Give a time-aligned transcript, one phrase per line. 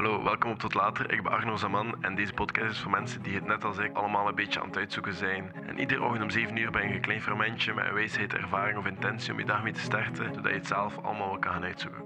[0.00, 1.12] Hallo, welkom op Tot Later.
[1.12, 3.96] Ik ben Arno Zaman en deze podcast is voor mensen die het net als ik
[3.96, 5.52] allemaal een beetje aan het uitzoeken zijn.
[5.66, 8.78] En iedere ochtend om 7 uur ben je een klein fermentje met een wijsheid, ervaring
[8.78, 11.52] of intentie om je dag mee te starten, zodat je het zelf allemaal wel kan
[11.52, 12.02] gaan uitzoeken.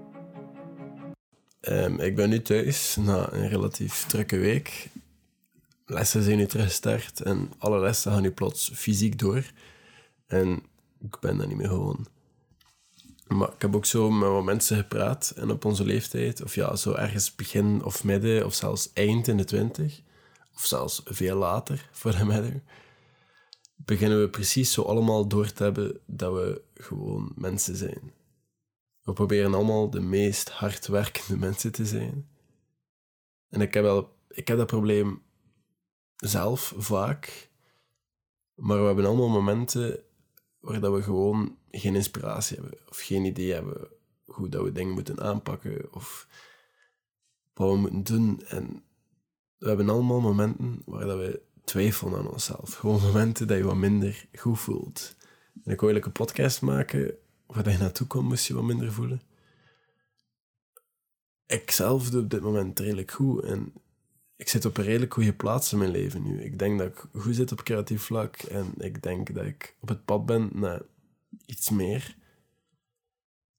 [1.61, 4.87] Um, ik ben nu thuis na een relatief drukke week.
[5.85, 9.43] Lessen zijn nu teruggestart en alle lessen gaan nu plots fysiek door.
[10.27, 10.63] En
[10.99, 12.07] ik ben daar niet meer gewoon.
[13.27, 16.75] Maar ik heb ook zo met wat mensen gepraat en op onze leeftijd, of ja,
[16.75, 20.01] zo ergens begin of midden, of zelfs eind in de twintig,
[20.55, 22.63] of zelfs veel later voor de midden,
[23.75, 28.13] beginnen we precies zo allemaal door te hebben dat we gewoon mensen zijn.
[29.01, 32.29] We proberen allemaal de meest hardwerkende mensen te zijn.
[33.49, 35.21] En ik heb, wel, ik heb dat probleem
[36.15, 37.49] zelf vaak,
[38.53, 39.99] maar we hebben allemaal momenten
[40.65, 43.87] waar dat we gewoon geen inspiratie hebben of geen idee hebben
[44.25, 46.27] hoe dat we dingen moeten aanpakken of
[47.53, 48.41] wat we moeten doen.
[48.47, 48.83] En
[49.57, 52.73] we hebben allemaal momenten waar dat we twijfelen aan onszelf.
[52.73, 55.15] Gewoon momenten dat je wat minder goed voelt.
[55.63, 59.21] En ik wil een podcast maken waar je naartoe komt, moest je wat minder voelen.
[61.45, 63.73] Ik zelf doe op dit moment redelijk goed en
[64.35, 66.43] ik zit op een redelijk goede plaats in mijn leven nu.
[66.43, 69.87] Ik denk dat ik goed zit op creatief vlak en ik denk dat ik op
[69.87, 70.81] het pad ben naar
[71.45, 72.15] iets meer.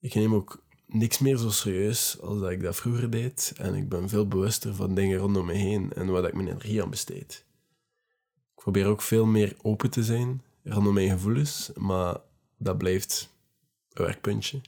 [0.01, 3.89] Ik neem ook niks meer zo serieus als dat ik dat vroeger deed en ik
[3.89, 7.45] ben veel bewuster van dingen rondom me heen en waar ik mijn energie aan besteed.
[8.57, 12.21] Ik probeer ook veel meer open te zijn rondom mijn gevoelens, maar
[12.59, 13.35] dat blijft
[13.93, 14.61] een werkpuntje.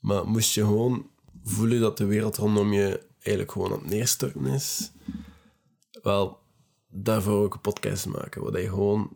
[0.00, 1.10] Maar moest je gewoon
[1.44, 4.92] voelen dat de wereld rondom je eigenlijk gewoon het neerstorten is,
[6.02, 6.38] wel,
[6.88, 9.10] daarvoor ook een podcast maken, waar je gewoon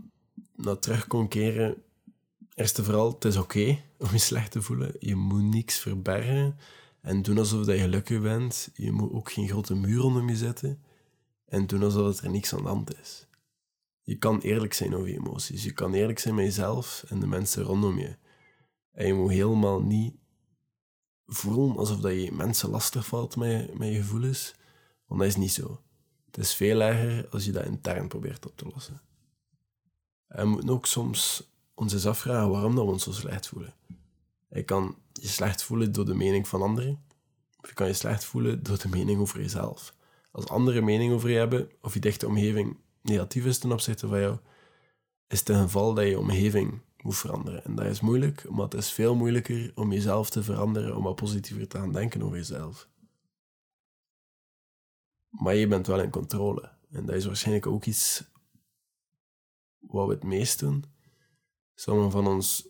[0.55, 1.83] naar terug kon keren.
[2.55, 4.97] Eerst en vooral, het is oké om je slecht te voelen.
[4.99, 6.57] Je moet niks verbergen
[7.01, 8.71] en doen alsof dat je gelukkig bent.
[8.75, 10.83] Je moet ook geen grote muur om je zetten
[11.47, 13.27] en doen alsof er niks aan de hand is.
[14.03, 15.65] Je kan eerlijk zijn over je emoties.
[15.65, 18.17] Je kan eerlijk zijn met jezelf en de mensen rondom je.
[18.93, 20.15] En je moet helemaal niet
[21.27, 24.55] voelen alsof dat je mensen lastig valt met, met je gevoelens.
[25.07, 25.81] Want dat is niet zo.
[26.27, 29.01] Het is veel erger als je dat intern probeert op te lossen.
[30.29, 33.75] En we moeten ook soms ons eens afvragen waarom dat we ons zo slecht voelen.
[34.49, 37.05] Je kan je slecht voelen door de mening van anderen,
[37.61, 39.95] of je kan je slecht voelen door de mening over jezelf.
[40.31, 44.21] Als anderen mening over je hebben, of je dichte omgeving negatief is ten opzichte van
[44.21, 44.39] jou,
[45.27, 47.65] is het een geval dat je omgeving moet veranderen.
[47.65, 51.17] En dat is moeilijk, maar het is veel moeilijker om jezelf te veranderen, om wat
[51.17, 52.89] positiever te gaan denken over jezelf.
[55.29, 56.71] Maar je bent wel in controle.
[56.91, 58.25] En dat is waarschijnlijk ook iets
[59.79, 60.85] wat we het meest doen.
[61.75, 62.69] Sommigen van ons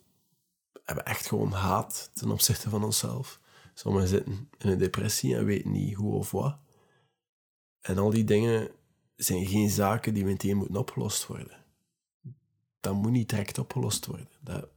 [0.85, 3.41] hebben echt gewoon haat ten opzichte van onszelf.
[3.75, 6.59] Sommigen zitten in een depressie en weten niet hoe of wat.
[7.81, 8.71] En al die dingen
[9.17, 11.66] zijn geen zaken die meteen moeten opgelost worden.
[12.87, 14.29] Dat moet niet direct opgelost worden.
[14.41, 14.69] Dat,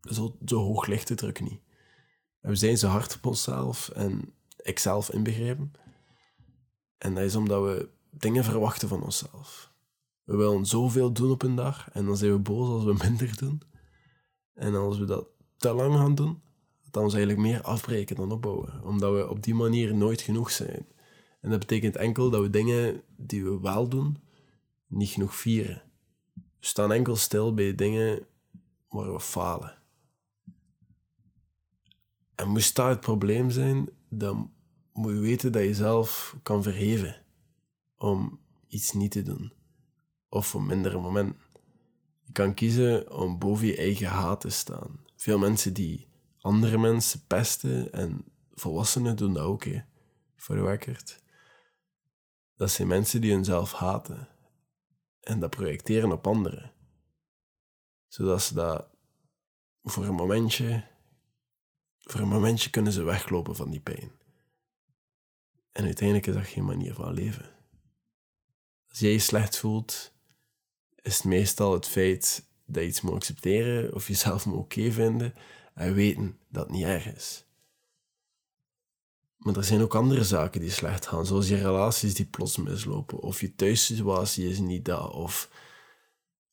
[0.00, 1.60] zo, zo hoog ligt de druk niet.
[2.40, 5.72] We zijn zo hard op onszelf en ikzelf inbegrepen.
[6.98, 9.72] En dat is omdat we dingen verwachten van onszelf.
[10.24, 13.36] We willen zoveel doen op een dag en dan zijn we boos als we minder
[13.36, 13.62] doen.
[14.54, 15.26] En als we dat
[15.56, 16.42] te lang gaan doen,
[16.90, 18.84] dan we eigenlijk meer afbreken dan opbouwen.
[18.84, 20.86] Omdat we op die manier nooit genoeg zijn.
[21.40, 24.18] En dat betekent enkel dat we dingen die we wel doen,
[24.86, 25.82] niet genoeg vieren.
[26.64, 28.26] We staan enkel stil bij dingen
[28.88, 29.78] waar we falen.
[32.34, 34.52] En moest dat het probleem zijn, dan
[34.92, 37.22] moet je weten dat je zelf kan verheven
[37.96, 39.52] om iets niet te doen.
[40.28, 41.40] Of om mindere momenten.
[42.20, 45.00] Je kan kiezen om boven je eigen haat te staan.
[45.16, 46.08] Veel mensen die
[46.40, 48.24] andere mensen pesten en
[48.54, 49.80] volwassenen doen dat ook, hè,
[50.36, 51.20] voor de.
[52.56, 54.33] Dat zijn mensen die hunzelf haten
[55.24, 56.72] en dat projecteren op anderen.
[58.08, 58.88] Zodat ze dat
[59.82, 60.84] voor een momentje,
[61.98, 64.12] voor een momentje kunnen ze weglopen van die pijn.
[65.72, 67.52] En uiteindelijk is dat geen manier van leven.
[68.88, 70.12] Als jij je slecht voelt,
[71.02, 75.34] is het meestal het feit dat je iets moet accepteren of jezelf moet oké vinden
[75.74, 77.43] en weten dat het niet erg is.
[79.36, 83.18] Maar er zijn ook andere zaken die slecht gaan, zoals je relaties die plots mislopen,
[83.18, 85.50] of je thuissituatie is niet dat, of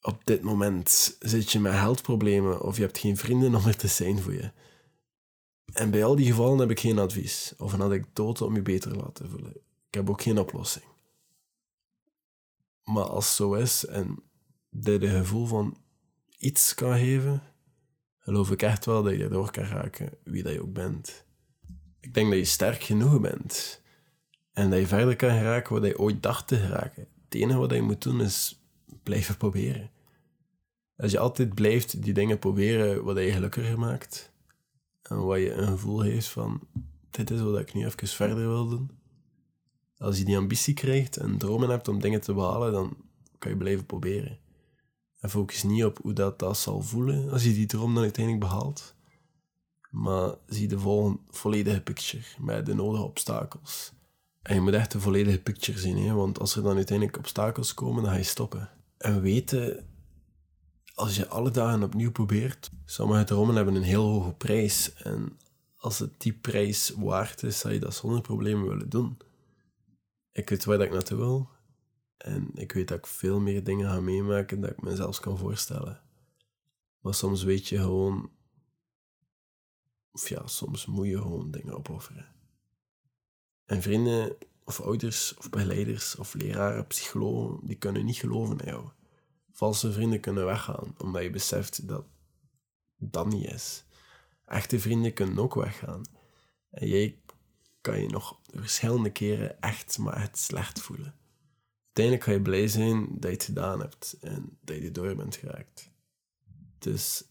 [0.01, 3.87] op dit moment zit je met heldproblemen, of je hebt geen vrienden om er te
[3.87, 4.51] zijn voor je.
[5.73, 8.91] En bij al die gevallen heb ik geen advies of een anekdote om je beter
[8.91, 9.55] te laten voelen.
[9.87, 10.85] Ik heb ook geen oplossing.
[12.83, 14.23] Maar als het zo is en
[14.69, 15.77] dit een gevoel van
[16.37, 17.43] iets kan geven,
[18.17, 21.25] geloof ik echt wel dat je erdoor kan raken, wie dat je ook bent.
[22.01, 23.81] Ik denk dat je sterk genoeg bent.
[24.53, 27.07] En dat je verder kan geraken wat je ooit dacht te geraken.
[27.25, 28.61] Het enige wat je moet doen is
[29.03, 29.91] blijven proberen.
[30.97, 34.31] Als je altijd blijft die dingen proberen wat je gelukkiger maakt,
[35.01, 36.59] en wat je een gevoel heeft van,
[37.09, 38.91] dit is wat ik nu even verder wil doen.
[39.97, 42.97] Als je die ambitie krijgt en dromen hebt om dingen te behalen, dan
[43.37, 44.39] kan je blijven proberen.
[45.19, 48.45] En focus niet op hoe dat, dat zal voelen als je die droom dan uiteindelijk
[48.45, 48.95] behaalt.
[49.91, 50.79] Maar zie de
[51.29, 53.93] volledige picture met de nodige obstakels.
[54.41, 56.13] En je moet echt de volledige picture zien, hè?
[56.13, 58.69] want als er dan uiteindelijk obstakels komen, dan ga je stoppen.
[58.97, 59.87] En weten,
[60.93, 64.93] als je alle dagen opnieuw probeert, sommige dromen hebben een heel hoge prijs.
[64.93, 65.37] En
[65.77, 69.17] als het die prijs waard is, zou je dat zonder problemen willen doen.
[70.31, 71.49] Ik weet waar ik naartoe wil.
[72.17, 75.37] En ik weet dat ik veel meer dingen ga meemaken dan ik me zelfs kan
[75.37, 76.01] voorstellen.
[76.99, 78.29] Maar soms weet je gewoon...
[80.11, 82.25] Of ja, soms moet je gewoon dingen opofferen.
[83.65, 88.89] En vrienden, of ouders, of begeleiders, of leraren, psychologen, die kunnen niet geloven in jou.
[89.51, 92.05] Valse vrienden kunnen weggaan, omdat je beseft dat
[92.97, 93.83] dat niet is.
[94.45, 96.01] Echte vrienden kunnen ook weggaan.
[96.69, 97.19] En jij
[97.81, 101.15] kan je nog verschillende keren echt maar het slecht voelen.
[101.85, 105.35] Uiteindelijk ga je blij zijn dat je het gedaan hebt en dat je erdoor bent
[105.35, 105.91] geraakt.
[106.79, 107.27] Dus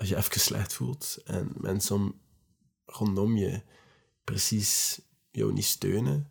[0.00, 2.20] als je even slecht voelt en mensen
[2.84, 3.62] rondom je
[4.24, 5.00] precies
[5.30, 6.30] jou niet steunen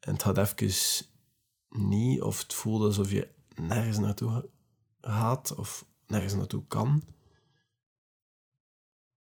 [0.00, 1.06] en het gaat even
[1.68, 4.50] niet of het voelt alsof je nergens naartoe
[5.00, 7.02] gaat of nergens naartoe kan,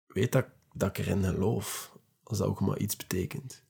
[0.08, 3.64] weet dat, dat ik erin geloof, als dat ook maar iets betekent.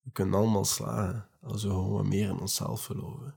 [0.00, 3.36] We kunnen allemaal slagen als we gewoon meer in onszelf geloven.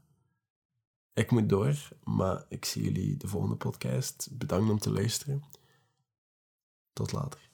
[1.13, 4.29] Ik moet door, maar ik zie jullie de volgende podcast.
[4.31, 5.43] Bedankt om te luisteren.
[6.97, 7.46] Tot later.